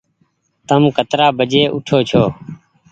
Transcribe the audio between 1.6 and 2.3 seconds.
اوٺو ڇو۔